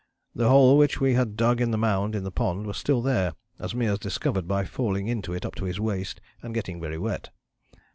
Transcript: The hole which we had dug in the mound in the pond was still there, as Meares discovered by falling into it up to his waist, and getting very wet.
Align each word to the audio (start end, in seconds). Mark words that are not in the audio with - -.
The 0.33 0.49
hole 0.49 0.79
which 0.79 0.99
we 0.99 1.13
had 1.13 1.35
dug 1.37 1.61
in 1.61 1.69
the 1.69 1.77
mound 1.77 2.15
in 2.15 2.23
the 2.23 2.31
pond 2.31 2.65
was 2.65 2.75
still 2.79 3.03
there, 3.03 3.35
as 3.59 3.75
Meares 3.75 3.99
discovered 3.99 4.47
by 4.47 4.65
falling 4.65 5.07
into 5.07 5.31
it 5.31 5.45
up 5.45 5.53
to 5.57 5.65
his 5.65 5.79
waist, 5.79 6.19
and 6.41 6.55
getting 6.55 6.81
very 6.81 6.97
wet. 6.97 7.29